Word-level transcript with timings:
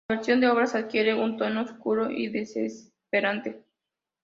La 0.09 0.15
versión 0.15 0.41
de 0.41 0.47
Obras 0.49 0.73
adquiere 0.73 1.13
un 1.13 1.37
tono 1.37 1.61
oscuro 1.61 2.09
y 2.09 2.29
desesperante. 2.29 3.63